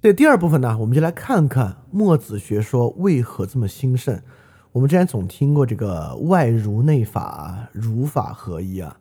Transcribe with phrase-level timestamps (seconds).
[0.00, 4.22] 对第二部分呢，我们就来看看墨子学说为何这么兴盛。
[4.70, 8.96] 我们之前总听过这个外儒内法，儒法合一啊，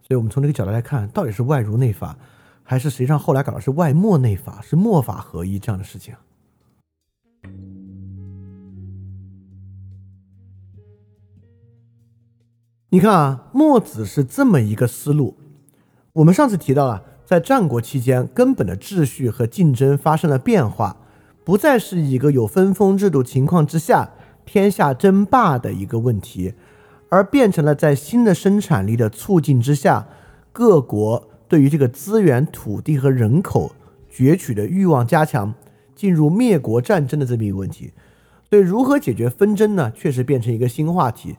[0.00, 2.18] 所以我们从这个角度来看，到底是外儒内法，
[2.64, 6.12] 还是实际上后来搞的是外墨内法，是墨法合一这样的事情？
[12.88, 15.38] 你看啊，墨子是这么一个思路。
[16.14, 17.02] 我们上次提到了，
[17.32, 20.98] 在战国期间，根本的秩序和竞争发生了变化，
[21.44, 24.10] 不再是一个有分封制度情况之下
[24.44, 26.52] 天下争霸的一个问题，
[27.08, 30.06] 而变成了在新的生产力的促进之下，
[30.52, 33.72] 各国对于这个资源、土地和人口
[34.12, 35.54] 攫取的欲望加强，
[35.94, 37.94] 进入灭国战争的这么一个问题。
[38.50, 39.90] 所以，如何解决纷争呢？
[39.96, 41.38] 确实变成一个新话题。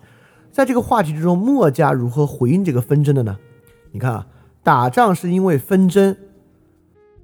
[0.51, 3.37] 在这个话题之中，墨家如何回应这个纷争的呢？
[3.91, 4.25] 你看啊，
[4.63, 6.15] 打仗是因为纷争，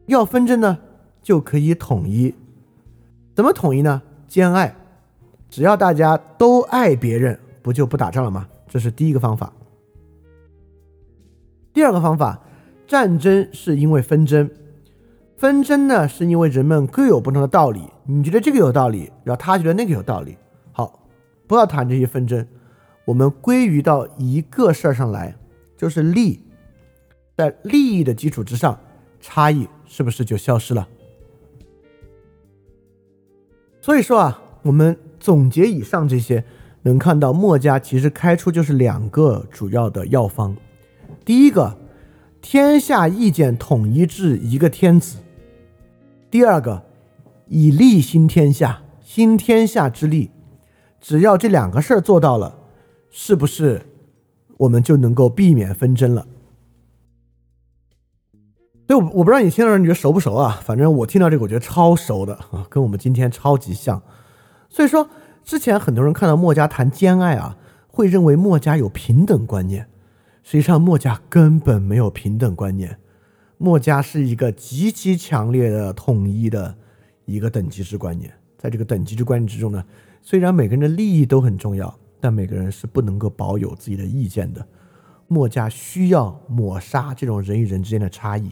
[0.08, 0.78] 要纷争呢
[1.22, 2.36] 就可以统一，
[3.34, 4.02] 怎么统一呢？
[4.28, 4.76] 兼爱，
[5.50, 8.48] 只要大家都爱别人，不就不打仗了吗？
[8.68, 9.52] 这是第一个方法。
[11.72, 12.42] 第二个方法，
[12.86, 14.50] 战争是因为纷争，
[15.38, 20.38] 纷争呢是因为人们各有不同的道理，你觉得这个有道理，然后他觉得那个有道理，
[20.74, 21.08] 好，
[21.48, 22.46] 不要谈这些纷争。
[23.06, 25.36] 我们归于到一个事儿上来，
[25.78, 26.44] 就是利，
[27.40, 28.78] 在利益的基础之上，
[29.22, 30.86] 差异是不是就消失了？
[33.80, 36.44] 所以说啊，我们总结以上这些，
[36.82, 40.54] 能看到墨家其实开出就是两个主要的药方。
[41.24, 41.78] 第一个，
[42.42, 45.20] 天下意见统一治一个天子；
[46.30, 46.84] 第二个，
[47.48, 50.30] 以利兴天下，兴天下之利。
[51.00, 52.58] 只要这两个事儿做到了。
[53.10, 53.82] 是不是
[54.58, 56.28] 我们就能够避免纷争了？
[58.90, 60.60] 对，我我不知道你听到人觉得熟不熟啊？
[60.64, 64.02] 反正我听到这个，我觉得超熟的啊，跟我们今天超级像。
[64.68, 65.08] 所以说，
[65.44, 67.56] 之前很多人看到墨家谈兼爱啊，
[67.88, 69.86] 会认为墨家有平等观念。
[70.42, 72.98] 实际上，墨家根本没有平等观念。
[73.60, 76.76] 墨家是一个极其强烈的统一的
[77.26, 78.34] 一个等级制观念。
[78.58, 79.86] 在这个等级制观念之中呢，
[80.24, 81.96] 虽然每个人的利益都很重要。
[82.20, 84.68] 但每个人是不能够保有自己的意见的。
[85.28, 88.52] 墨家需要抹杀这种人与人之间的差异。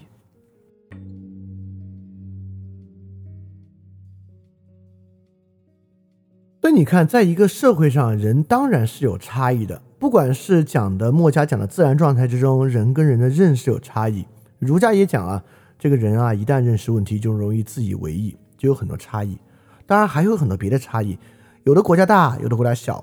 [6.67, 9.81] 所以你看，在一个社会上，人当然是有差异的。
[9.97, 14.25] 不管是讲的墨家讲的自然状态之中，人跟人的认识有差异；
[14.59, 15.41] 儒家也讲啊，
[15.79, 19.37] 这个人啊，一旦认识问题，就容易自以为意，就有很多差异。
[19.85, 21.17] 当然还有很多别的差异，
[21.63, 23.01] 有的国家大，有的国家小。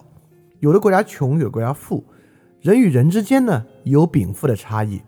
[0.60, 2.04] 有的国家穷，有的国家富，
[2.60, 5.00] 人与人之间呢有禀赋的差异，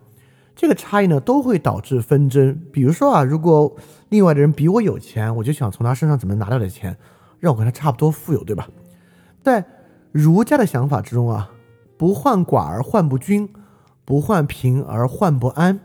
[0.55, 2.59] 这个差异呢都会导致纷争。
[2.73, 3.75] 比如说啊，如果
[4.09, 6.97] 另外的人比我有钱，我就想从他身上怎么拿到点钱，
[7.39, 8.69] 让我跟他差不多富有，对吧？
[9.41, 9.65] 在
[10.11, 11.51] 儒家的想法之中啊，
[11.97, 13.47] 不患寡而患不均，
[14.03, 15.79] 不患贫而患不安。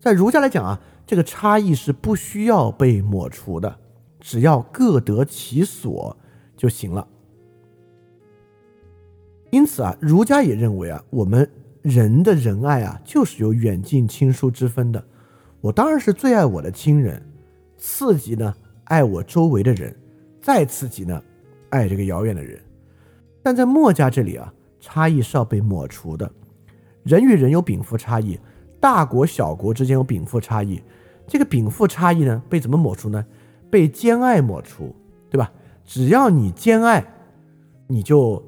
[0.00, 3.78] 在儒家来讲啊，这个差异是不需要被抹除的，
[4.20, 6.16] 只要各得其所
[6.56, 7.06] 就行了。
[9.50, 11.48] 因此啊，儒家也认为啊，我们
[11.82, 15.04] 人的仁爱啊，就是有远近亲疏之分的。
[15.60, 17.22] 我当然是最爱我的亲人，
[17.76, 18.54] 次级呢
[18.84, 19.94] 爱我周围的人，
[20.42, 21.22] 再次级呢
[21.70, 22.60] 爱这个遥远的人。
[23.42, 26.30] 但在墨家这里啊，差异是要被抹除的。
[27.04, 28.38] 人与人有禀赋差异，
[28.78, 30.82] 大国小国之间有禀赋差异。
[31.26, 33.24] 这个禀赋差异呢，被怎么抹除呢？
[33.70, 34.94] 被兼爱抹除，
[35.30, 35.50] 对吧？
[35.84, 37.02] 只要你兼爱，
[37.86, 38.42] 你就。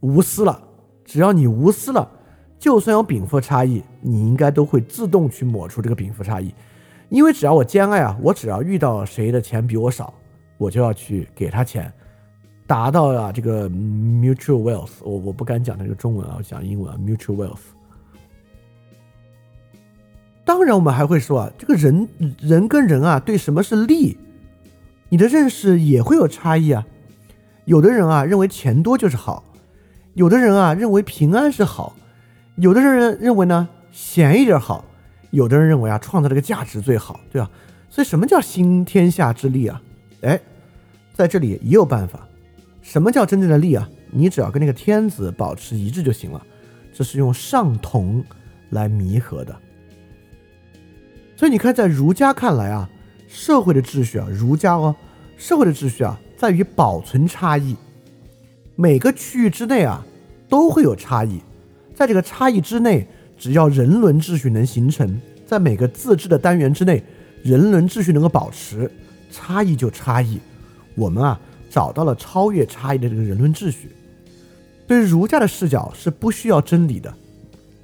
[0.00, 0.62] 无私了，
[1.02, 2.06] 只要你无私了，
[2.58, 6.54] 就算有禀赋差异，你应该都会自动去抹除这个禀赋差异，
[7.08, 10.12] 因为只要我兼爱啊，我只要遇到谁的钱比我少，
[10.64, 11.92] 我就要去给他钱，
[12.66, 14.92] 达到啊这个 mutual wealth。
[15.02, 17.60] 我我不敢讲那个中文啊，我讲英文啊，mutual wealth。
[20.42, 22.08] 当然，我们还会说啊，这个人
[22.40, 24.16] 人跟人啊，对什么是利，
[25.10, 26.86] 你的认识也会有差异啊。
[27.66, 29.44] 有的人啊，认为钱多就是好。
[30.14, 31.94] 有的人啊认为平安是好，
[32.56, 34.84] 有的人认为呢闲一点好，
[35.30, 37.50] 有的人认为啊创造这个价值最好，对吧？
[37.90, 39.80] 所以什么叫新天下之利啊？
[40.22, 40.40] 哎，
[41.14, 42.28] 在这里也有办法。
[42.82, 43.88] 什么叫真正的利啊？
[44.10, 46.46] 你只要跟那个天子保持一致就行了。
[46.92, 48.22] 这是用上同
[48.70, 49.56] 来弥合的。
[51.36, 52.88] 所以你看，在儒家看来啊，
[53.26, 54.94] 社会的秩序啊，儒家哦，
[55.36, 57.74] 社会的秩序啊，在于保存差异。
[58.76, 60.04] 每个区域之内啊，
[60.48, 61.40] 都会有差异，
[61.94, 67.02] 在这个差异之内，只要人伦秩序能形成，在每个自治的单元之内，
[67.42, 68.88] 人伦秩序能够保持，
[69.30, 70.38] 差异就差异，
[70.94, 73.90] 我们啊找到了超越差异的这个人伦秩序。
[74.86, 77.12] 对儒家的视角是不需要真理的，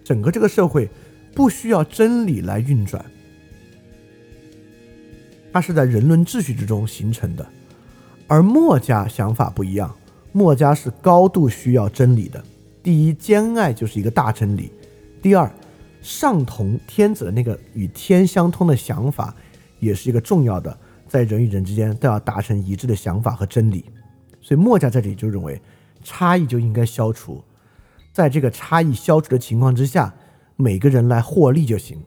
[0.05, 0.89] 整个这个社会
[1.35, 3.03] 不需要真理来运转，
[5.53, 7.47] 它是在人伦秩序之中形成的。
[8.27, 9.97] 而墨家想法不一样，
[10.33, 12.45] 墨家是高度需要真理的。
[12.83, 14.71] 第一，兼爱就是一个大真理；
[15.23, 15.51] 第二，
[16.03, 19.35] 上同天子的那个与天相通的想法，
[19.79, 20.79] 也是一个重要的，
[21.11, 23.85] 在人与人之间都要达成一致的想法和真理。
[24.41, 25.61] 所以墨家在这里就认为。
[26.03, 27.45] 差异就应该消除，
[28.11, 30.15] 在这个差异消除的情况之下，
[30.57, 32.03] 每个人来获利就行。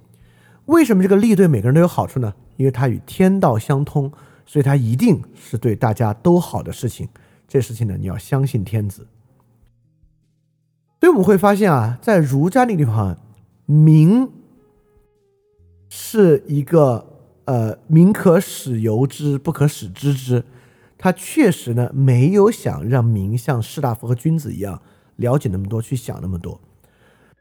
[0.66, 2.34] 为什么这个利对每个人都有好处呢？
[2.58, 4.12] 因为它与天道相通，
[4.48, 7.08] 所以它一定是对大家都好的事情。
[7.48, 9.06] 这事情呢，你要相信天子。
[11.00, 13.16] 所以我们会发现啊，在儒家那个地方，
[13.68, 14.28] 民
[15.88, 17.13] 是一个
[17.46, 20.44] 呃，民可使由之，不可使知之。
[20.98, 24.82] 他确实呢，没有想让民像士大夫和君子一样
[25.18, 26.62] 了解那么多，去想那么多。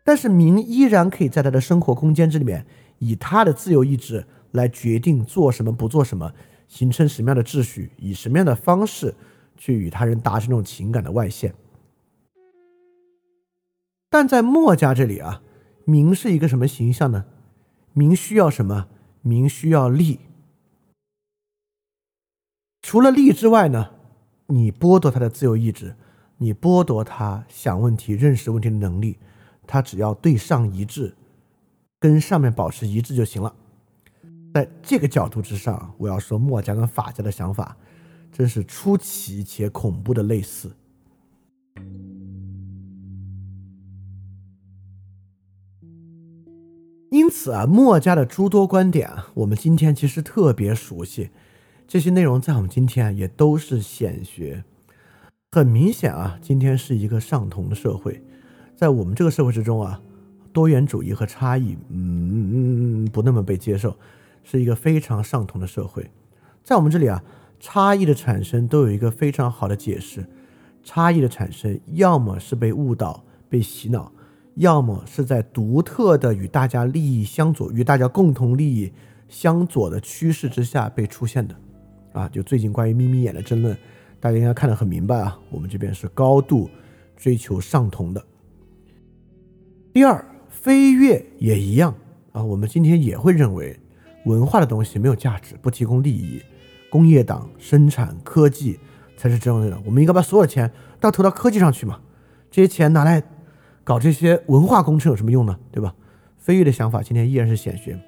[0.02, 2.66] 但是民依然可以在他的生活空间之里面，
[2.98, 6.32] 以他的自由意志来决定做什么、不做什么，
[6.66, 9.14] 形成什么样的秩序，以什么样的方式
[9.56, 11.54] 去与他人达成这种情感的外现。
[14.10, 15.40] 但在墨家这里啊，
[15.84, 17.24] 民是一个什么形象呢？
[17.92, 18.88] 民需要什么？
[19.22, 20.20] 民需要利。
[22.82, 23.90] 除了利之外呢，
[24.48, 25.94] 你剥夺他的自由意志，
[26.38, 29.18] 你剥夺他想问题、认识问题的能力，
[29.66, 31.14] 他只要对上一致，
[32.00, 33.54] 跟上面保持一致就行了。
[34.52, 37.76] 在这个角度之上，我要说墨家跟法家的想法，
[38.32, 40.76] 真是出奇且恐怖的类似。
[47.12, 51.28] 因此啊，墨家的诸多观点啊，我们今天其实特别熟悉。
[51.86, 54.64] 这些内容在我们今天也都是显学，
[55.50, 58.22] 很明显啊，今天是一个上同的社会，
[58.74, 60.00] 在我们这个社会之中啊，
[60.54, 63.94] 多元主义和差异，嗯，不那么被接受，
[64.42, 66.10] 是一个非常上同的社会。
[66.64, 67.22] 在我们这里啊，
[67.60, 70.24] 差异的产生都有一个非常好的解释，
[70.82, 74.11] 差异的产生要么是被误导、被洗脑，
[74.54, 78.92] 要么是在独特的与大家利益相左、与大家共同利益
[79.28, 81.54] 相左的趋势之下被出现的。
[82.12, 83.74] 啊，就最近关于眯眯眼的争论，
[84.20, 85.38] 大家应该看得很明白啊。
[85.50, 86.68] 我们这边是高度
[87.16, 88.22] 追求上同的。
[89.94, 91.94] 第二，飞跃也一样
[92.32, 92.44] 啊。
[92.44, 93.78] 我们今天也会认为，
[94.26, 96.42] 文化的东西没有价值，不提供利益，
[96.90, 98.78] 工业党生产科技
[99.16, 99.80] 才是真正的。
[99.86, 101.98] 我们应该把所有钱都投到科技上去嘛？
[102.50, 103.22] 这些钱拿来
[103.84, 105.58] 搞这些文化工程有什么用呢？
[105.70, 105.94] 对吧？
[106.38, 107.98] 飞跃的想法今天依然是显学，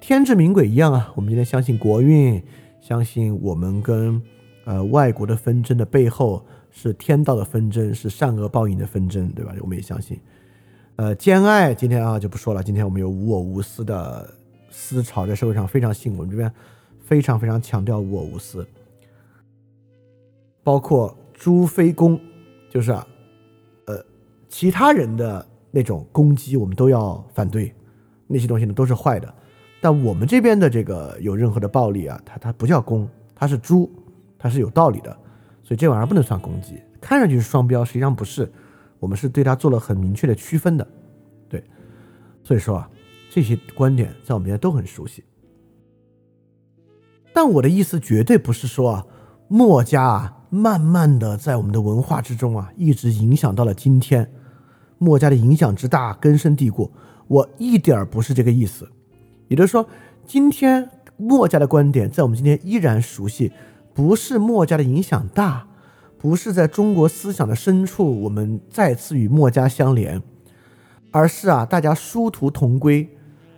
[0.00, 1.12] 天志明鬼一样啊。
[1.16, 2.42] 我们今天相信国运。
[2.80, 4.22] 相信我们跟
[4.64, 9.52] 呃外国的纷争的背后是天道的纷争，是善恶报应的纷争，对吧？
[9.60, 10.18] 我们也相信，
[10.96, 12.62] 呃，兼爱今天啊就不说了。
[12.62, 14.32] 今天我们有无我无私的
[14.70, 16.50] 思潮在社会上非常兴，我们这边
[17.00, 18.66] 非常非常强调无我无私，
[20.62, 22.18] 包括朱非攻，
[22.70, 23.06] 就是啊，
[24.48, 27.74] 其他人的那种攻击我们都要反对，
[28.26, 29.32] 那些东西呢都是坏的。
[29.80, 33.88] 但我们这边的这个有任何的暴力啊，它它不叫攻，它是诛，
[34.36, 35.16] 它是有道理的，
[35.62, 38.50] 所以这玩意儿不能算攻击，看上去是双标，实际上不是，
[38.98, 40.84] 我们是对它做了很明确的区分的，
[41.48, 41.62] 对，
[42.42, 42.90] 所以说啊，
[43.30, 45.22] 这些观点在我们这边都很熟悉。
[47.32, 49.06] 但我的意思绝对不是说啊，
[49.46, 54.28] 墨家啊，慢慢的在我们的文化之中啊，一直影响到了今天，
[54.98, 56.90] 墨家的影响之大，根深蒂固，
[57.26, 58.88] 我一点儿不是这个意思。
[59.48, 59.88] 也就是说，
[60.26, 63.50] 今天墨家的观点在我们今天依然熟悉，
[63.94, 65.66] 不是墨家的影响大，
[66.18, 70.22] 不是在中国思想的深处我们再次与墨家相连，
[71.10, 73.08] 而是啊，大家殊途同归，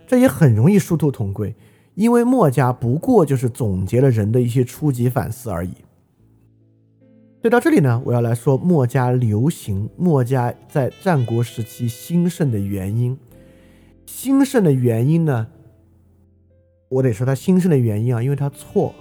[0.07, 1.55] 这也很容易殊途同归，
[1.95, 5.73] 因为墨家不过就是总结了人的一些初级反思而已。
[7.41, 13.19] 所以到这里呢，我要来说墨家流行，墨家在战国时期兴盛的原因，
[14.05, 15.47] 兴盛的原因呢？
[16.91, 18.95] 我得说他兴盛的原因啊，因为他错，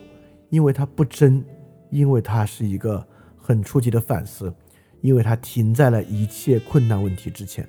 [0.49, 1.43] 因为他不真，
[1.89, 3.05] 因为他是一个
[3.35, 4.53] 很初级的反思，
[5.01, 7.67] 因为他停在了一切困难问题之前。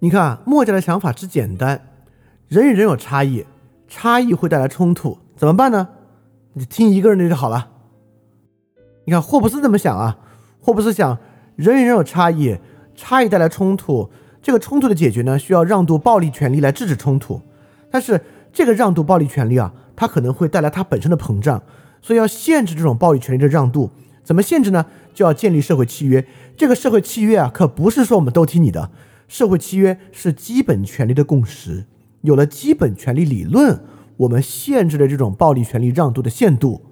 [0.00, 1.80] 你看，墨家的想法之简单，
[2.48, 3.46] 人与人有差异，
[3.88, 5.88] 差异会带来冲突，怎么办呢？
[6.54, 7.70] 你听一个人的就好了。
[9.04, 10.18] 你看霍布斯怎么想啊？
[10.60, 11.18] 霍布斯想，
[11.56, 12.58] 人与人有差异。
[12.96, 14.08] 差异带来冲突，
[14.40, 17.40] 这个冲突的解决呢，需要让渡暴力权利来制止冲突，
[17.90, 18.20] 但是
[18.52, 21.60] 这个让渡暴力权利啊，它可能会带来它本身的膨胀，
[22.00, 23.90] 所以要限制这种暴力权利的让渡。
[24.22, 24.86] 怎么限制呢？
[25.12, 26.24] 就要建立社会契约。
[26.56, 28.92] 这个社会契约啊，可不是说我们都听你的。
[29.26, 31.86] 社会契约是基本权利的共识。
[32.24, 33.84] 有了基本权利理论，
[34.16, 36.82] 我们限制了这种暴力权利让渡的限度。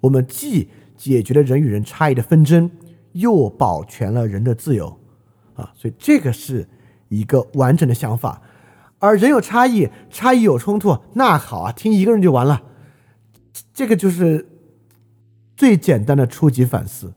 [0.00, 2.70] 我们既解决了人与人差异的纷争，
[3.12, 5.00] 又保全了人的自由。
[5.54, 6.68] 啊，所以这个是
[7.08, 8.42] 一个完整的想法。
[8.98, 12.62] 而人有差异，差异有冲突，那好啊，听一个人就完了。
[13.72, 14.50] 这个就是。
[15.56, 17.14] 最简单的初级反思。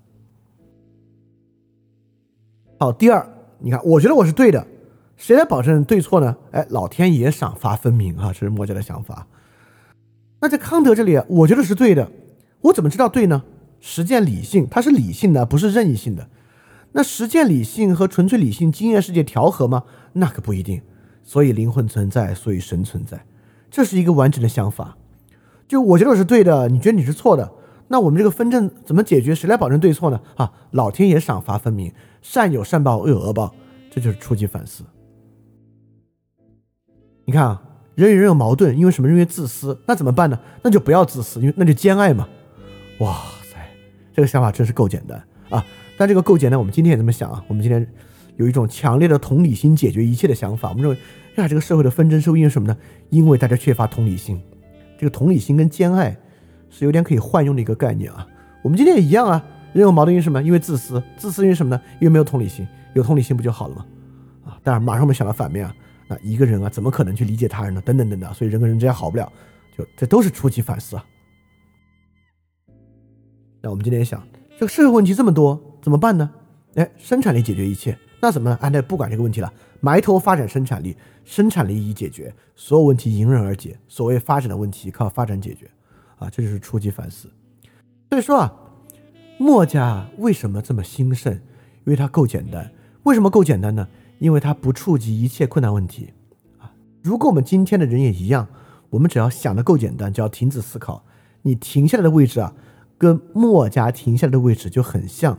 [2.80, 4.68] 好，第二，你看，我觉得我是对的，
[5.18, 6.38] 谁来保证对错呢？
[6.52, 9.28] 哎，老天爷赏罚分明啊，这是墨家的想法。
[10.40, 12.12] 那在康德这里，我觉得是对的，
[12.62, 13.44] 我怎么知道对呢？
[13.80, 16.30] 实践理性，它是理性的，不是任意性的。
[16.92, 19.84] 那实践理性和纯粹理性经验世界调和吗？
[20.14, 20.82] 那可不一定。
[21.24, 23.26] 所以灵魂存在，所以神存在，
[23.70, 24.98] 这是一个完整的想法。
[25.68, 27.52] 就我觉得我是对的，你觉得你是错的。
[27.88, 29.34] 那我们这个纷争怎么解决？
[29.34, 30.22] 谁来保证对错呢？
[30.36, 33.54] 啊，老天爷赏罚分明，善有善报，恶有恶报，
[33.90, 34.84] 这就是初级反思。
[37.30, 37.62] 你看啊，
[37.96, 39.10] 人与人有矛盾，因为什么？
[39.10, 39.78] 因为自私。
[39.86, 40.40] 那怎么办呢？
[40.64, 42.26] 那就不要自私，因为那就兼爱嘛。
[43.00, 43.58] 哇塞，
[44.14, 45.62] 这个想法真是够简单啊！
[45.98, 47.44] 但这个够简单，我们今天也这么想啊。
[47.50, 47.86] 我们今天
[48.38, 50.70] 有一种强烈的同理心解决一切的想法。
[50.70, 50.98] 我们认为，
[51.36, 52.78] 呀，这个社会的纷争是因为什么呢？
[53.10, 54.42] 因为大家缺乏同理心。
[54.98, 56.18] 这个同理心跟兼爱。
[56.70, 58.28] 是有点可以换用的一个概念啊，
[58.62, 59.42] 我们今天也一样啊，
[59.72, 60.44] 人有矛盾因为什么？
[60.44, 61.82] 因为自私，自私因为什么呢？
[61.94, 63.86] 因为没有同理心，有同理心不就好了吗？
[64.46, 65.74] 啊，当然马上我们想到反面啊，
[66.08, 67.82] 那一个人啊怎么可能去理解他人呢？
[67.82, 69.32] 等等等等，所以人跟人之间好不了，
[69.78, 71.06] 就这都是初级反思啊。
[73.62, 74.26] 那我们今天想，
[74.58, 76.32] 这个社会问题这么多，怎么办呢？
[76.76, 78.58] 哎，生产力解决一切，那怎么？
[78.62, 80.96] 哎，那不管这个问题了，埋头发展生产力，
[81.26, 83.78] 生产力一解决，所有问题迎刃而解。
[83.88, 85.70] 所谓发展的问题，靠发展解决。
[86.18, 87.30] 啊，这就是初级反思。
[88.10, 88.54] 所以说啊，
[89.38, 91.34] 墨家为什么这么兴盛？
[91.34, 92.72] 因为它够简单。
[93.04, 93.88] 为什么够简单呢？
[94.20, 96.14] 因为它不触及一切困难问题。
[96.58, 96.72] 啊，
[97.04, 98.48] 如果我们今天的人也一样，
[98.90, 101.04] 我们只要想的够简单，就要停止思考。
[101.44, 102.54] 你停下来的位置啊，
[102.98, 105.38] 跟墨家停下来的位置就很像。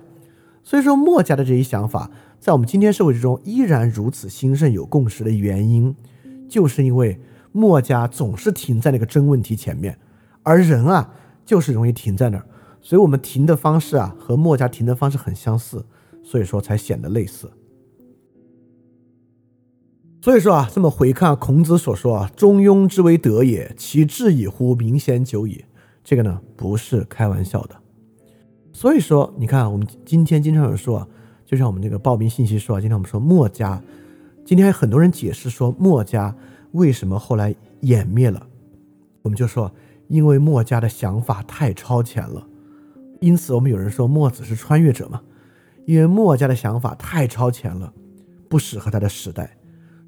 [0.63, 5.95] 所以说，墨家的这一想法，在我们今天社会之中依然如此兴盛、有共识的原因，
[6.49, 7.19] 就是因为
[7.53, 9.99] 墨家总是停在那个真问题前面。
[10.43, 11.11] 而人啊，
[11.45, 12.45] 就是容易停在那儿，
[12.81, 15.85] 所以我们停的方式啊，和墨家停的方式很相似，
[16.23, 17.51] 所以说才显得类似。
[20.21, 25.65] 所以说啊，这么回看孔子所说啊，“中庸之为德也，其志矣乎，明贤久矣。”
[26.03, 27.77] 这个呢，不是开玩笑的。
[28.73, 31.09] 所以说，你看我们今天经常有人说啊，
[31.45, 33.83] 就像我们这个报名信息说啊，今天我们说墨家，
[34.45, 36.35] 今天很多人解释说墨家
[36.73, 38.47] 为什么后来湮灭了，
[39.23, 39.71] 我们就说。
[40.09, 42.43] 因为墨家的想法太超前了，
[43.21, 45.21] 因此我们有人说墨子是穿越者嘛？
[45.85, 47.93] 因为墨家的想法太超前了，
[48.49, 49.58] 不适合他的时代。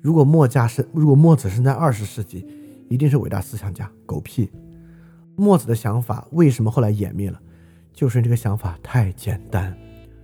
[0.01, 2.47] 如果墨家是，如果墨子生在二十世纪，
[2.89, 3.91] 一定是伟大思想家。
[4.07, 4.51] 狗屁！
[5.37, 7.41] 墨子的想法为什么后来湮灭了？
[7.93, 9.77] 就是这个想法太简单，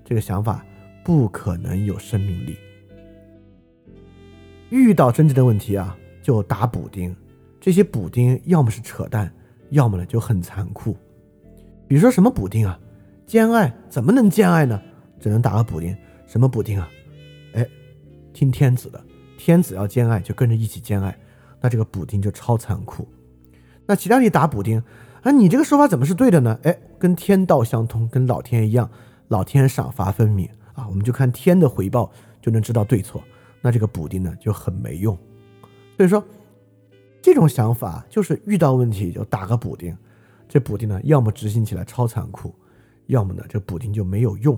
[0.05, 0.65] 这个想法
[1.05, 2.57] 不可能有生命力。
[4.71, 7.15] 遇到真正的问题啊，就打补丁。
[7.61, 9.33] 这些补丁要么是扯淡。
[9.71, 10.97] 要么呢就很残酷，
[11.89, 12.79] 比如说什么补丁啊，
[13.27, 14.81] 兼爱怎么能兼爱呢？
[15.19, 15.93] 只能打个补丁，
[16.25, 16.89] 什么补丁啊？
[17.53, 17.67] 哎，
[18.33, 19.05] 听天子的，
[19.47, 21.17] 天子要兼爱就跟着一起兼爱，
[21.61, 23.07] 那这个补丁就超残酷。
[23.87, 24.83] 那其他你打补丁，
[25.23, 26.59] 啊，你这个说法怎么是对的呢？
[26.65, 28.91] 哎，跟天道相通，跟老天一样，
[29.29, 32.11] 老天赏罚分明啊，我们就看天的回报
[32.43, 33.23] 就能知道对错，
[33.61, 35.17] 那这个补丁呢就很没用。
[35.97, 36.25] 所以说。
[37.23, 39.97] 这种想法就是遇到问题就打个补丁，
[40.49, 42.55] 这补丁呢，要么执行起来超残酷，
[43.07, 44.57] 要么呢，这补丁就没有用。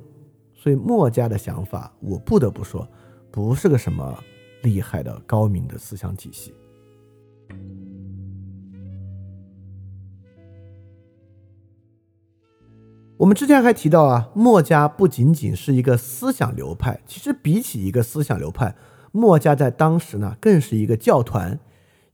[0.55, 2.87] 所以墨家的想法，我不得不说，
[3.31, 4.23] 不是个什么
[4.63, 6.55] 厉害的高明的思想体系。
[13.17, 18.77] 我们之前还提到啊，墨家不仅仅是一个思想流派，其实比起一个思想流派，
[19.11, 21.59] 墨家在当时呢，更是一个教团。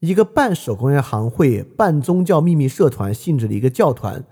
[0.01, 4.23] 一个半手工业行会、半宗教秘密社团性质的一个教团，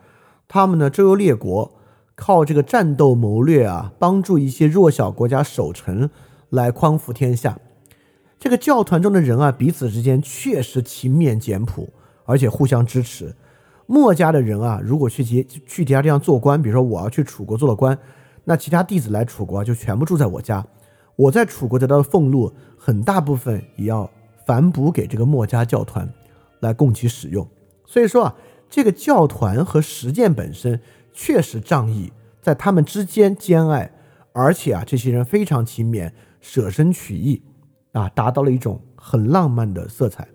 [0.47, 1.78] 他们呢周游列国，
[2.14, 6.11] 靠这个战斗谋略啊，帮助一些弱小国家守城，
[6.50, 7.59] 来匡扶天下。
[8.42, 11.88] 这个教团中的人啊，彼此之间确实勤勉简朴，
[12.25, 13.32] 而且互相支持。
[13.87, 17.96] 墨家的人啊，如果去其去其他地方做官，比如说我要去楚国做了官，
[18.42, 20.66] 那其他弟子来楚国就全部住在我家，
[21.14, 24.11] 我在楚国得到的俸禄，很大部分也要
[24.44, 26.12] 反哺给这个墨家教团
[26.58, 27.49] 来供其使用。
[27.87, 28.34] 所以说啊，
[28.68, 30.80] 这个教团和实践本身
[31.12, 33.92] 确实仗义，在他们之间兼爱，
[34.32, 37.40] 而且啊，这些人非常勤勉，舍身取义
[37.92, 40.26] 啊，达到了一种很浪漫的色彩。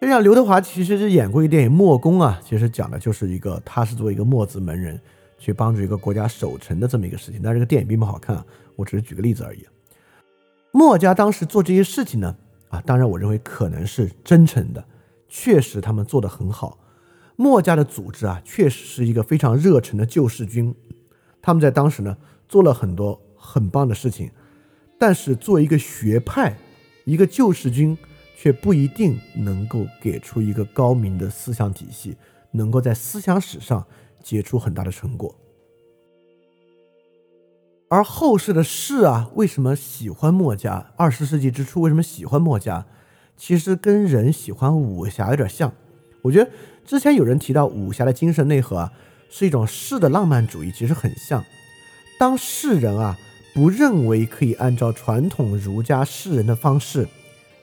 [0.00, 5.00] 就像刘德华其实是演过一电影《墨攻》啊，其实讲的就是一个他是作为一个墨子门人
[5.38, 7.40] 去帮助一个国家守城的这么一个事情。
[7.42, 9.66] 但这个电影并不好看啊，我只是举个例子而已。
[10.70, 12.36] 墨家当时做这些事情呢，
[12.68, 14.84] 啊，当然我认为可能是真诚的，
[15.28, 16.78] 确实他们做得很好。
[17.34, 20.72] 墨家的组织啊，确实是一个非常热忱的救世军，
[21.42, 22.16] 他们在当时呢
[22.48, 24.30] 做了很多很棒的事情。
[24.98, 26.56] 但是作为一个学派，
[27.04, 27.96] 一个救世军。
[28.40, 32.16] 却不一定能够给出一个高明的思想体系，
[32.52, 33.84] 能够在思想史上
[34.22, 35.34] 结出很大的成果。
[37.88, 40.92] 而后世的士啊，为什么喜欢墨家？
[40.96, 42.86] 二十世纪之初为什么喜欢墨家？
[43.36, 45.72] 其实跟人喜欢武侠有点像。
[46.22, 46.48] 我觉得
[46.84, 48.92] 之前有人提到武侠的精神内核啊，
[49.28, 51.44] 是一种士的浪漫主义，其实很像。
[52.20, 53.18] 当士人啊
[53.54, 57.08] 不认为可以按照传统儒家士人的方式。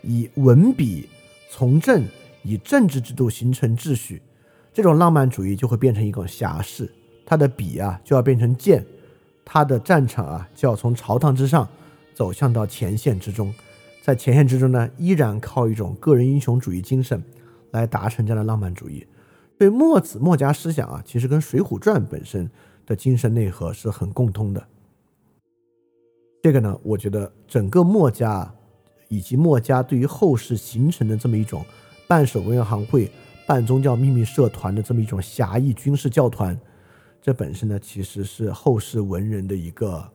[0.08, 1.10] 以文笔
[1.50, 2.06] 从政，
[2.44, 4.22] 以政治制度形成秩序，
[4.72, 6.88] 这种浪漫主义就会变成一种侠士，
[7.26, 8.86] 他的笔啊就要变成剑，
[9.44, 11.68] 他的战场啊就要从朝堂之上
[12.14, 13.52] 走向到前线之中，
[14.04, 17.24] 在前线之中呢，依然靠一种个人英雄主义精神
[17.72, 19.04] 来达成这样的浪漫主义。
[19.58, 22.48] 所以墨子墨家思想啊，其实跟《水浒传》本身
[22.86, 24.64] 的精神内核是很共通的。
[26.46, 28.54] 这个呢，我觉得整个墨家。
[29.08, 31.64] 以及墨家对于后世形成的这么一种
[32.08, 33.10] 半守文行会、
[33.48, 36.60] 半宗教秘密社团的这么一种侠义军事教团，
[37.20, 40.08] 这本身呢其实是后世文人的一个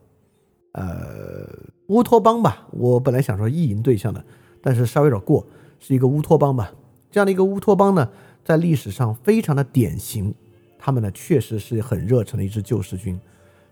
[0.72, 1.48] 呃
[1.86, 2.66] 乌托邦吧。
[2.72, 4.22] 我本来想说意淫对象的，
[4.60, 5.46] 但是稍微有点过，
[5.78, 6.72] 是一个乌托邦吧。
[7.10, 8.08] 这样的一个乌托邦呢，
[8.44, 10.34] 在历史上非常的典型。
[10.80, 13.18] 他们呢确实是很热诚的一支救世军，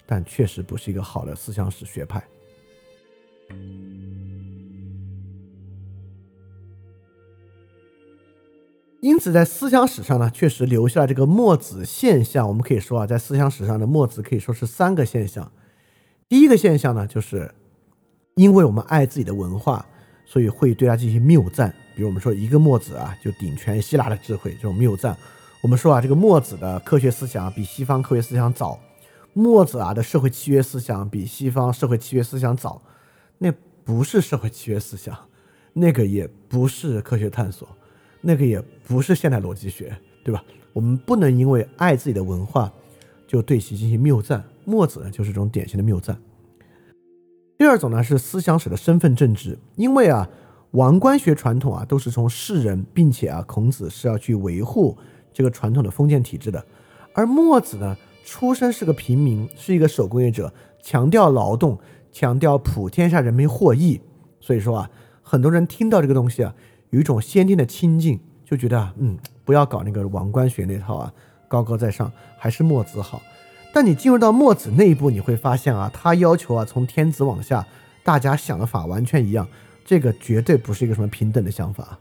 [0.06, 2.22] 但确实不是一个好的思想史学派。
[9.00, 12.46] 因此，在思想史上呢，确实留下了这个墨子现象。
[12.48, 15.50] 我们可以说啊，在思想史上的墨子可以说是三个现象。
[16.28, 17.54] 第一个现象呢，就是
[18.34, 19.86] 因为我们爱自己的文化，
[20.26, 21.72] 所以会对他进行谬赞。
[21.94, 25.16] 比如我们说一个墨子啊，就顶全希腊的智慧，这种谬赞。
[25.62, 28.78] 我们说啊，这个墨子的科学思想比西方科学思想早，
[29.32, 32.82] 墨子啊的社会契约思想比西方社会契约思想早。
[33.38, 33.52] 那
[33.84, 35.16] 不是社会契约思想，
[35.72, 37.68] 那个也不是科学探索。
[38.20, 40.44] 那个也不是现代逻辑学，对吧？
[40.72, 42.70] 我们不能因为爱自己的文化，
[43.28, 44.42] 就对其进行谬赞。
[44.64, 46.20] 墨子呢，就是这种典型的谬赞。
[47.56, 50.28] 第二种呢，是思想史的身份政治，因为啊，
[50.72, 54.98] 王官学传统啊，都是从士人，并且啊，孔子是要去维护
[55.32, 56.66] 这个传统的封建体制的，
[57.14, 61.78] 而墨子呢，出身是个平民，是一个手工业者，强调劳动，
[62.12, 64.00] 强调普天下人民获益，
[64.40, 64.90] 所以说啊，
[65.22, 66.54] 很多人听到这个东西啊。
[66.90, 71.12] 有一种先天的亲近，就觉得，嗯，不要搞那个王官学那套啊，
[71.46, 73.20] 高高在上，还是墨子好。
[73.74, 77.66] 但你进入到墨子内部，你会发现啊，他要求啊，从天子往下，
[78.02, 79.46] 大家想的法完全一样，
[79.84, 81.98] 这个绝对不是一个什么平等的想法。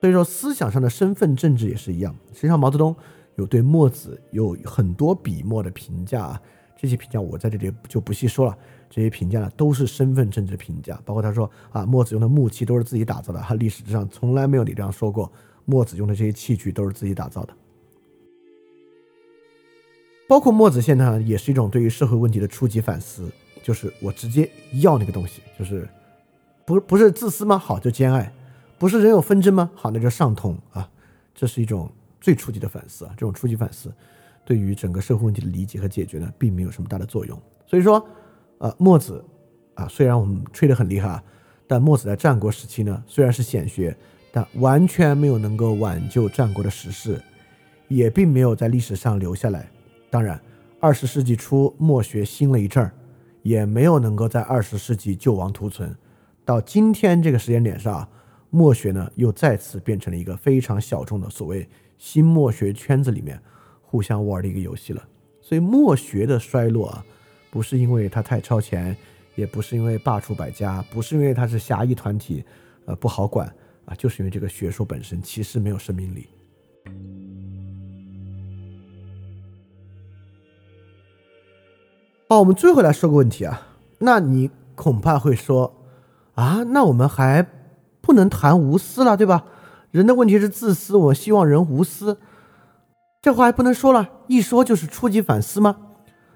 [0.00, 2.16] 所以说，思想上的身份政治也是一样。
[2.32, 2.96] 实际上，毛泽东
[3.36, 6.40] 有对墨子有很多笔墨的评价啊，
[6.78, 8.56] 这些评价我在这里就不细说了。
[8.90, 15.30] 这些评价呢，都是身份政治评价，包括他说啊，墨子用的木器都是自己打造的，他历史上从来没有你这样说过，
[15.64, 17.54] 墨子用的这些器具都是自己打造的。
[20.28, 23.28] 包括墨子现在也是一种对于社会问题的初级反思，
[23.62, 24.48] 就是我直接
[24.80, 25.88] 要那个东西，就是
[26.64, 27.58] 不不是自私吗？
[27.58, 28.32] 好，就兼爱；
[28.78, 29.70] 不是人有纷争吗？
[29.74, 30.88] 好，那就上通啊。
[31.34, 33.92] 这是一种最初级的反思啊，这种初级反思
[34.44, 37.36] 对于整个社会问题的理解和解决呢，并没有什么大的作用。
[37.66, 38.06] 所以说。
[38.58, 39.22] 呃，墨子，
[39.74, 41.22] 啊，虽然我们吹得很厉害，
[41.66, 43.94] 但墨子在战国时期呢，虽然是显学，
[44.32, 47.20] 但完全没有能够挽救战国的时势，
[47.88, 49.68] 也并没有在历史上留下来。
[50.08, 50.40] 当然，
[50.80, 52.92] 二十世纪初墨学兴了一阵儿，
[53.42, 55.94] 也没有能够在二十世纪救亡图存。
[56.44, 58.08] 到今天这个时间点上，
[58.50, 63.38] 墨学呢又再次变成了一个非常小众的所谓新墨学圈子里面
[63.82, 65.02] 互相玩的一个游戏了。
[65.40, 67.04] 所以墨学的衰落啊。
[67.54, 68.96] 不是因为他太超前，
[69.36, 72.44] 也不是因为罢黜百家，不是因为他是狭义团体，
[72.84, 73.46] 呃不好管
[73.84, 76.26] 啊，就是因为这个学术本身其实没有生命力。
[82.28, 85.72] 好，我们最后来说个问题啊，那你恐怕会说
[86.34, 87.46] 啊，那我们还
[88.00, 89.44] 不能谈无私了，对吧？
[89.92, 92.18] 人的问题是自私，我希望人无私，
[93.22, 95.76] 这话还不能说了，一说就是初级反思吗？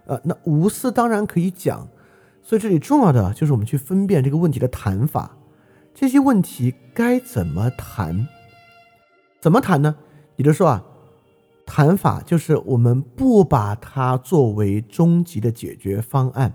[0.08, 1.86] 呃，那无私当然可以讲，
[2.42, 5.36] 所以这里重要的就是我们去分辨这个问题的谈法，
[5.94, 8.26] 这些问题该怎么谈？
[9.38, 9.94] 怎么谈呢？
[10.36, 10.84] 也就是说啊，
[11.66, 16.54] 谈法就是我们不把它作为终极的解决方案。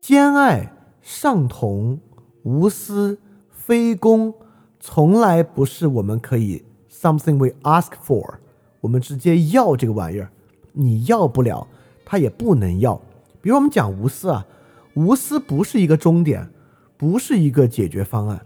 [0.00, 2.00] 兼爱、上同、
[2.42, 4.34] 无私、非攻，
[4.80, 8.34] 从来不是我们可以 something we ask for，
[8.80, 10.30] 我们直接要这个玩意儿。
[10.74, 11.66] 你要不了，
[12.04, 13.00] 他也不能要。
[13.40, 14.46] 比如我们讲无私啊，
[14.94, 16.48] 无私不是一个终点，
[16.96, 18.44] 不是一个解决方案。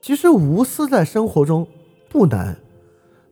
[0.00, 1.66] 其实无私在生活中
[2.08, 2.58] 不难，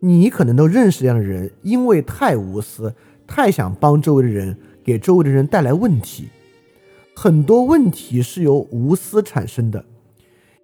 [0.01, 2.95] 你可能都认识这样的人，因为太无私，
[3.27, 6.29] 太想帮周围的人，给周围的人带来问题。
[7.15, 9.85] 很多问题是由无私产生的。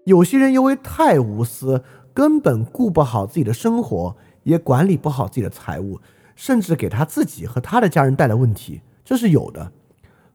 [0.05, 6.01] 有些人因为太无私，根本顾不好自己的生活，也管理不好自己的财务。
[6.41, 9.73] 甚至给他自己和他的家人带来问题，这是有的。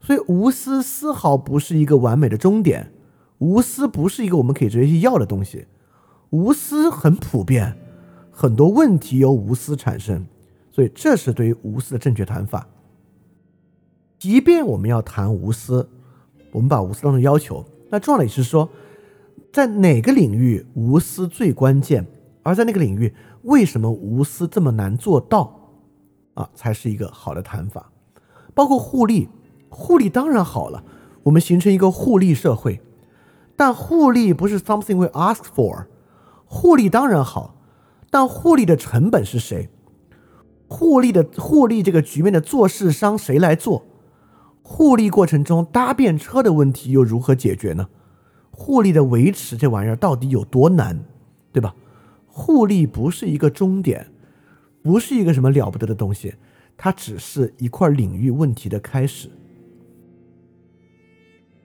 [0.00, 2.92] 所以无私丝毫不是一个完美的终点，
[3.38, 5.66] 无私不是一个我们可以直接去要的东西。
[6.30, 7.76] 无私很普遍，
[8.30, 10.24] 很多问题由无私产生，
[10.70, 12.68] 所以这是对于无私的正确谈法。
[14.16, 15.88] 即便我们要谈无私，
[16.52, 18.70] 我们把无私当成要求，那重要的也是说，
[19.52, 22.06] 在哪个领域无私最关键，
[22.44, 25.65] 而在那个领域为什么无私这么难做到？
[26.36, 27.90] 啊，才是一个好的谈法，
[28.54, 29.28] 包括互利，
[29.68, 30.84] 互利当然好了，
[31.24, 32.80] 我们形成一个互利社会，
[33.56, 35.86] 但互利不是 something we ask for，
[36.44, 37.56] 互利当然好，
[38.10, 39.70] 但互利的成本是谁？
[40.68, 43.84] 互利的互利这个局面的做事商谁来做？
[44.62, 47.88] 互利过程中搭便车的问题又如何解决呢？
[48.50, 51.04] 互利的维持这玩意儿到底有多难，
[51.52, 51.74] 对吧？
[52.26, 54.10] 互利不是一个终点。
[54.86, 56.32] 不是一个什么了不得的东西，
[56.76, 59.28] 它只是一块领域问题的开始。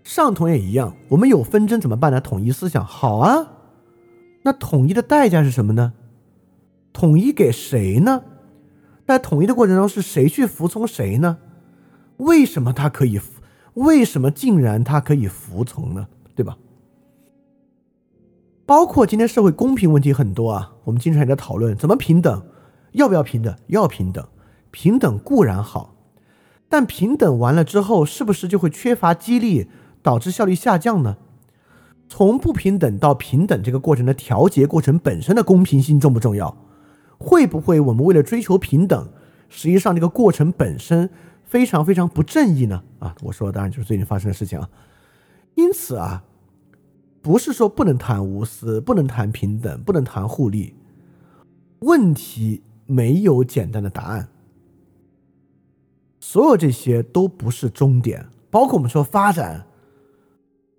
[0.04, 2.20] 上同也一样，我们有纷争怎么办呢？
[2.20, 3.60] 统一思想好啊，
[4.42, 5.94] 那统一的代价是什么呢？
[6.94, 8.24] 统一给谁呢？
[9.06, 11.38] 在统一的过程中，是谁去服从谁呢？
[12.18, 13.22] 为什么他可以？
[13.76, 16.08] 为什么竟然他可以服从呢？
[16.36, 16.58] 对吧？
[18.66, 22.44] 包括今天社会公平问题很多啊，我们经常也在讨论怎么平等。
[22.94, 23.56] 要不要平等？
[23.68, 24.28] 要平等，
[24.72, 25.96] 平等固然好，
[26.70, 29.68] 但平等完了之后，是不是就会缺乏激励，
[30.02, 31.18] 导致效率下降呢？
[32.10, 36.58] 从不平等到平等这个过程的调节过程本身的公平性重不重要？
[37.18, 39.10] 会不会我们为了追求平等，
[39.48, 41.10] 实际上这个过程本身
[41.46, 42.84] 非常非常不正义呢？
[43.00, 44.70] 啊，我说的当然就是最近发生的事情啊。
[45.56, 46.24] 因此啊，
[47.22, 50.76] 不是说不能谈无私，不能谈平等，不能谈互利，
[51.80, 52.64] 问题。
[52.92, 54.28] 没有简单的答案，
[56.20, 59.66] 所有这些都不是终点，包括我们说发展，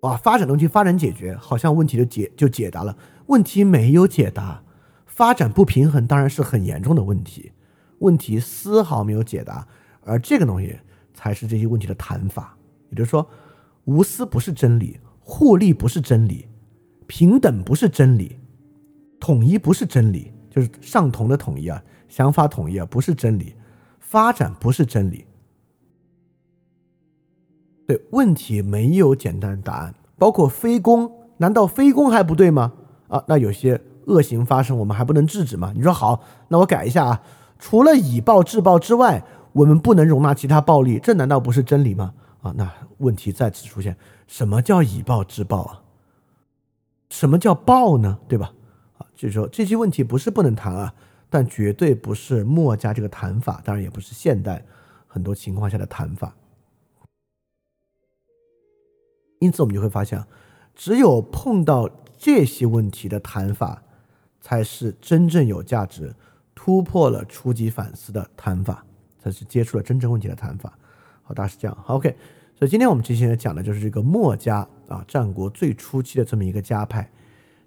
[0.01, 2.95] 哇，发展东西发展解决，好像问题就解就解答了，
[3.25, 4.61] 问题没有解答，
[5.07, 7.51] 发展不平衡当然是很严重的问题，
[7.97, 9.67] 问题丝毫没有解答，
[10.03, 10.77] 而这个东西
[11.15, 12.55] 才是这些问题的谈法，
[12.91, 13.27] 也就是说，
[13.85, 16.47] 无私不是真理，互利不是真理，
[17.07, 18.37] 平等不是真理，
[19.19, 21.83] 统一不是真理，就是上同的统一啊。
[22.13, 23.55] 想法统一啊，不是真理；
[23.99, 25.25] 发展不是真理。
[27.87, 32.71] 对问题没有简单答案，包括非攻，难道非攻还不对吗？
[33.07, 35.73] 啊，那有些恶行发生，我们还不能制止吗？
[35.75, 37.23] 你说好，那我改一下啊，
[37.57, 42.13] 除了以暴制暴之外，我们不能容纳其他暴力，这难道不是真理吗？
[42.43, 43.97] 啊，那问题再次出现，
[44.27, 45.81] 什么叫以暴制暴啊？
[47.09, 48.19] 什么叫暴呢？
[48.27, 48.53] 对吧？
[48.99, 50.93] 啊，就是说这些问题不是不能谈啊。
[51.33, 54.63] 但绝对不是墨家这个谈法，当然也不是现代
[55.07, 56.35] 很多情况下的谈法。
[59.39, 60.23] 因此，我们就会发现，
[60.75, 63.81] 只有碰到这些问题的谈法，
[64.41, 66.13] 才是真正有价值、
[66.53, 68.85] 突破了初级反思的谈法，
[69.17, 70.77] 才是接触了真正问题的谈法。
[71.23, 71.75] 好，大概是这样。
[71.83, 72.15] 好，OK。
[72.55, 77.09] 所以今天我们这些讲的就是这个墨家啊，战国最初期的这么一个家派。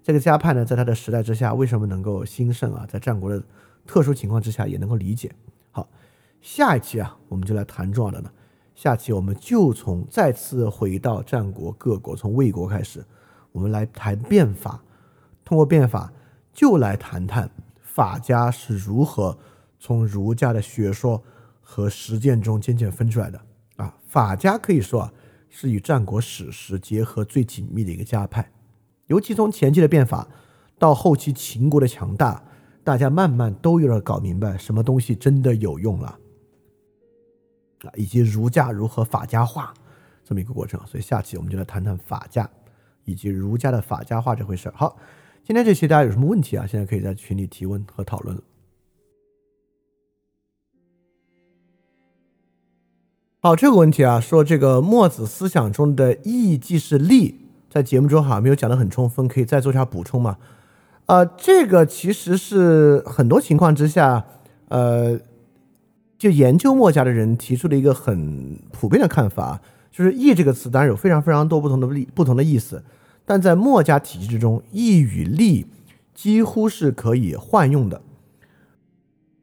[0.07, 2.85] 这个家派呢，在他的时代之下，为什么能够兴盛啊？
[2.87, 3.43] 在战国的
[3.85, 5.29] 特殊情况之下，也能够理解。
[5.69, 5.85] 好，
[6.39, 8.31] 下一期啊，我们就来谈重要的呢。
[8.73, 13.03] 下期我们就从再次回到战国各国，从魏国开始，
[13.51, 14.81] 我们来谈变法。
[15.43, 16.09] 通过变法，
[16.53, 19.37] 就来谈谈法家是如何
[19.77, 21.21] 从儒家的学说
[21.61, 23.41] 和实践中渐渐分出来的
[23.75, 23.93] 啊。
[24.07, 24.37] 法。
[24.37, 25.13] 家可以说啊，
[25.49, 28.49] 是与战国史实结合最紧密的一个家派。
[29.07, 30.27] 尤其从前期的变法
[30.77, 32.43] 到后期秦国的强大，
[32.83, 36.19] 大家慢慢都有点搞明白什么东西真的有用了
[37.83, 39.73] 啊，以及儒家如何法家化
[40.23, 40.79] 这么一个过程。
[40.85, 42.49] 所以下期我们就来谈谈法家
[43.05, 44.71] 以及儒家的法家化这回事。
[44.75, 44.97] 好，
[45.43, 46.67] 今天这期大家有什么问题啊？
[46.67, 48.43] 现在可以在群里提问和讨论了。
[53.39, 57.46] 好，这个问题啊，说这个墨子思想中的义即是利。
[57.69, 60.37] 在节目中好像没有讲的很充分，可以再做一下补充吗？
[61.05, 64.25] 呃，这个其实是很多情况之下，
[64.67, 65.17] 呃，
[66.17, 72.83] 就研究墨家的人提出了一个很普遍的看法，就是“义”这个词当然有非常非常多不同的不同的意思，
[73.25, 75.67] 但在墨家体系之中，“义”与“利”
[76.13, 78.01] 几乎是可以换用的。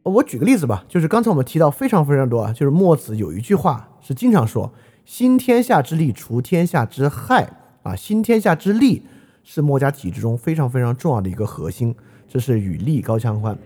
[0.02, 4.70] 我举个例子吧，就是刚才我们提到非常非常多啊，就是墨子有一句话是经常说
[5.06, 9.02] ：“兴天下之利，除天下之害。”啊，新天下之利
[9.44, 11.94] 是墨家体制中非常非常重要的一个核心，
[12.26, 13.56] 这是与利高相关。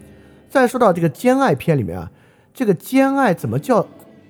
[0.51, 2.11] 再说到这个兼爱篇里面啊，
[2.53, 3.87] 这个兼爱怎么叫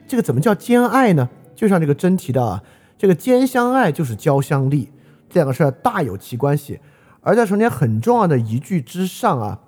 [0.07, 1.29] 这个怎么叫兼爱呢？
[1.55, 2.62] 就像这个真提到啊，
[2.98, 4.90] 这个兼相爱就是交相利，
[5.31, 6.81] 这两个事大有其关系。
[7.20, 9.61] 而在中间很重要的一句之上啊，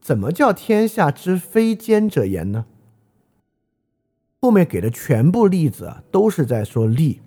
[0.00, 2.66] 怎么叫天下之非兼者言呢？
[4.40, 7.22] 后面给的全部例子啊，都是在说利，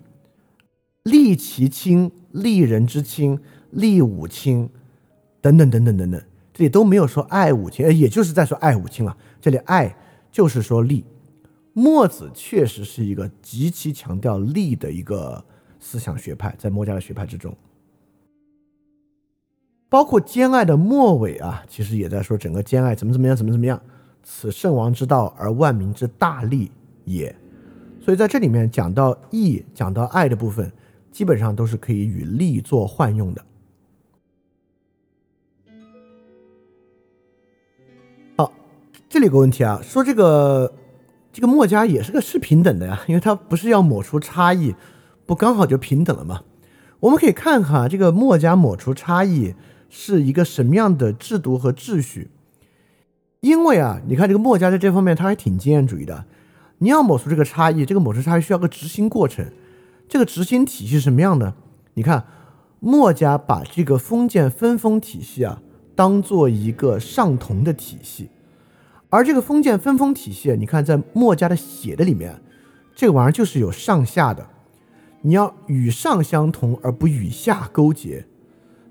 [1.02, 2.12] 利其亲。
[2.32, 3.38] 利人之亲，
[3.70, 4.68] 利五亲，
[5.40, 9.16] 等等等等等等，这里都没有说爱五亲，呃也就是在说爱五亲了。
[9.40, 9.96] 这里爱
[10.30, 11.04] 就是说利。
[11.72, 15.44] 墨子确实是一个极其强调利的一个
[15.78, 17.56] 思想学派，在墨家的学派之中，
[19.88, 23.80] 包括兼爱的末尾啊，其实也在说整个兼爱怎么怎么样，怎么怎么样，
[24.24, 26.70] 此圣王之道而万民之大利
[27.04, 27.34] 也。
[28.00, 30.70] 所以在这里面讲到义，讲到爱的部分。
[31.10, 33.44] 基本上都是可以与利作换用的。
[38.36, 38.52] 好，
[39.08, 40.74] 这里有个问题啊，说这个
[41.32, 44.74] 这个墨家也是个是平等的呀，因为它不是要抹除差异，
[45.26, 46.42] 不刚好就平等了吗？
[47.00, 49.54] 我们可以看看啊，这个墨家抹除差异
[49.88, 52.30] 是一个什么样的制度和秩序？
[53.40, 56.24] 因为啊，你看这个墨家在这方面他还挺经验主义的，
[56.78, 59.46] 你要抹除这个差异，这个抹除差异需要个执行过程。
[60.08, 61.54] 这个执行体系是什么样的？
[61.94, 62.24] 你看，
[62.80, 65.60] 墨家把这个封建分封体系啊，
[65.94, 68.30] 当做一个上同的体系，
[69.10, 72.40] 而这个封建分封体系，你看在墨家的写的里面，
[72.94, 74.46] 这个玩意儿就是有上下的，
[75.20, 78.24] 你要与上相同而不与下勾结，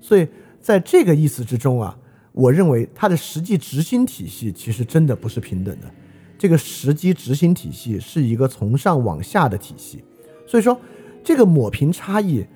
[0.00, 0.28] 所以
[0.60, 1.98] 在这个意思之中啊，
[2.32, 5.90] 我认为它的实际执行体系其实真的不是平等的，
[6.38, 10.04] 这个实际执行体系是一个从上往下的体系，
[10.46, 10.78] 所以说。
[11.22, 12.46] 这个抹平差异，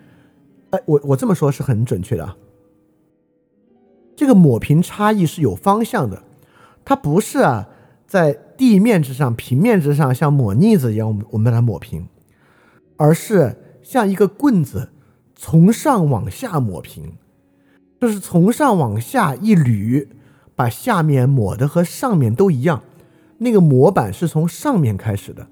[0.70, 2.36] 哎，我我这么说是很准确的啊。
[4.16, 6.22] 这个抹平差异是有方向的，
[6.84, 7.68] 它不是啊
[8.06, 12.06] 在地面之上、平面之上像抹腻子一样，我们我们把它抹平，
[12.96, 14.90] 而是像一个棍子
[15.34, 17.14] 从上往下抹平，
[18.00, 20.06] 就是从上往下一捋，
[20.54, 22.82] 把下面抹的和上面都一样，
[23.38, 25.48] 那个模板是从上面开始的。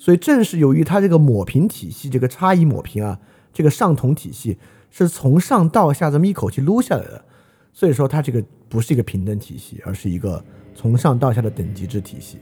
[0.00, 3.20] 所以正是由于它这个抹平体系，这个差异抹平啊，
[3.52, 4.56] 这个上同体系
[4.90, 7.22] 是从上到下这么一口气撸下来的，
[7.70, 10.42] 所以说它这个不是一个平等体系，而是一个
[10.74, 12.38] 从上到下的等级制体系。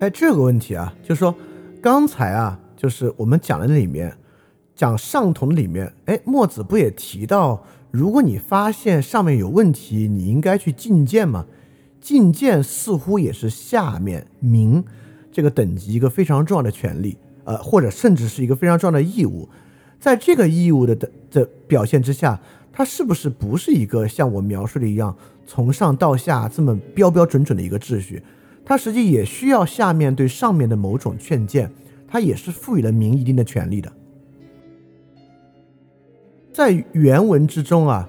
[0.00, 1.34] 哎，这个问题啊，就是说
[1.80, 4.14] 刚才啊，就是我们讲的那里面
[4.74, 11.46] 讲上同里面，哎，墨子不也提到，如果你发现上面有问题，你应该去进谏吗？
[12.04, 14.84] 进谏似乎也是下面民
[15.32, 19.48] 这个等级一个非常重要的权利，呃，或者甚至是一个非常重要的义务。
[19.98, 22.38] 在这个义务的的的表现之下，
[22.70, 28.22] 它是不是不是一个像我描述的一样从上到下这么标标准准的一个秩序？
[28.66, 31.72] 它实际也需要下面对上面的某种劝谏，
[32.06, 33.90] 它也是赋予了民一定的权利的。
[36.52, 38.06] 在原文之中啊，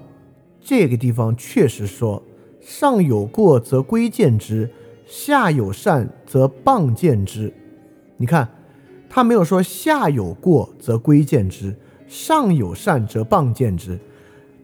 [0.60, 2.22] 这个地方确实说。
[2.66, 4.68] 上有过则规谏之，
[5.06, 7.54] 下有善则谤谏之。
[8.16, 8.48] 你看，
[9.08, 11.76] 他没有说下有过则规谏之，
[12.08, 14.00] 上有善则谤谏之。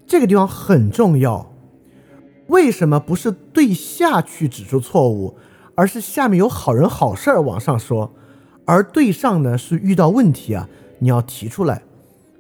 [0.04, 1.54] 这个地方很重要。
[2.48, 5.36] 为什么不是对下去指出错误，
[5.76, 8.12] 而是下面有好人好事儿往上说，
[8.64, 11.80] 而对上呢是遇到问题啊，你要提出来。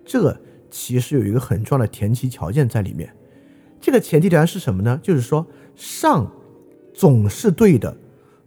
[0.04, 0.36] 这
[0.72, 3.14] 其实有一个很重要的前提条件在里面。
[3.82, 4.98] 这个前提条件是什么呢？
[5.02, 6.30] 就是说，上
[6.94, 7.96] 总是对的，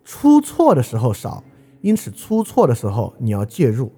[0.06, 1.44] 出错的时候少，
[1.82, 3.92] 因此出错的时候你要介入，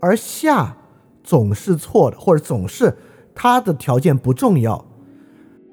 [0.00, 0.76] 而下
[1.22, 2.98] 总是错的，或者总是
[3.32, 4.84] 它的条件不重要。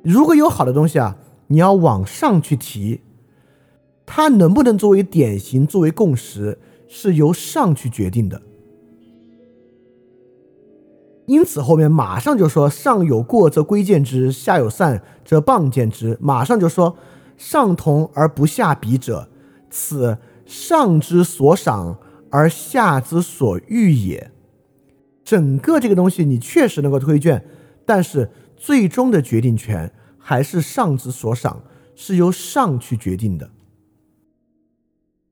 [0.04, 1.18] 如果有好的东西啊，
[1.48, 3.02] 你要往上去提，
[4.06, 8.40] 它能不能作为典型、作为共识，是由上去决定的。
[11.30, 16.98] 因此后面马上就说：“上有过则规谏之，下有善则谤谏之。”马上就说
[17.38, 19.30] ：“上同而不下比者，
[19.70, 22.00] 此上之所赏
[22.32, 24.32] 而下之所欲也。”
[25.24, 27.46] 整个这个东西你确实能够推荐，
[27.86, 31.62] 但是最终的决定权还是上之所赏，
[31.96, 33.52] 是由上去决定的。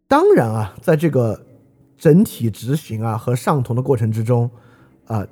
[0.07, 1.43] 当然啊，在这个
[1.97, 4.47] 整体执行啊和上同的过程之中，
[5.07, 5.25] 啊。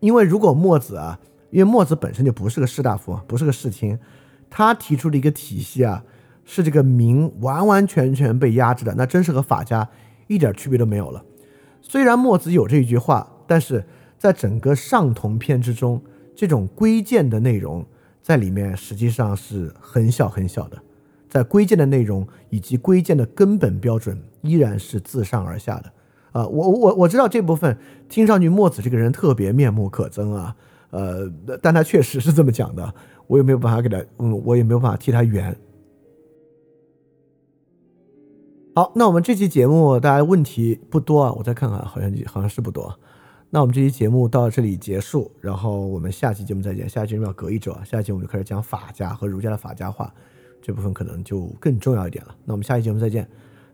[0.00, 1.18] 因为如果墨子啊，
[1.50, 3.98] 因为墨子本身就不是个士大夫，不是个士卿，
[4.48, 6.02] 他提出的一个体系啊，
[6.44, 9.88] 是这个民完完全全被压制的，那真是和法家
[10.26, 11.24] 一点区别都没有了。
[11.82, 13.84] 虽然墨子有这一句话，但是
[14.18, 16.02] 在整个上同篇之中，
[16.34, 17.84] 这种规谏的内容
[18.22, 20.78] 在里面实际上是很小很小的，
[21.28, 25.92] 在规谏的内容以及规谏的根本标准依然是自上而下的。
[26.32, 27.76] 啊，我我我知道这部分
[28.08, 30.54] 听上去墨子这个人特别面目可憎啊，
[30.90, 32.94] 呃，但他确实是这么讲的，
[33.26, 35.56] 我也没有办法给他，嗯，我也没有办法替他圆。
[38.74, 42.96] 好，那我们这期节目大家问题不多啊，我再看看，好像好像是不多。
[43.50, 46.88] 那我们这期节目到这里结束，然后我们下期节目再见。
[46.88, 50.14] 下期节目要隔一周啊，下期节目就开始讲法家和儒家的法家话，
[50.62, 52.36] 这部分可能就更重要一点了。
[52.44, 53.28] 那我们下期节目再见。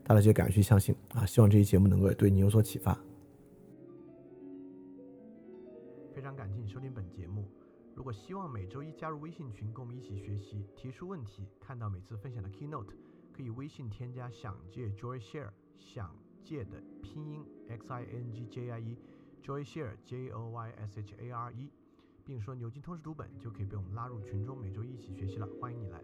[0.07, 1.27] 大家就敢于去相信啊！
[1.27, 2.97] 希望这期节目能够对你有所启发。
[6.15, 7.45] 非常感谢你收听本节目。
[7.93, 12.93] 如果希望每周一加入微信群，跟我们一起学习、提出问题、看到每次分享的 keynote，
[13.33, 16.15] 可以微信添加“想借 Joy Share”，想
[16.45, 21.53] 借的拼音 x i n g j i e，Joy Share j o y s h a r
[21.53, 21.71] e，
[22.25, 25.49] 并说牛津通识读本，就可以被我们拉入群中，每周一起学习了。
[25.61, 26.01] 欢迎你来。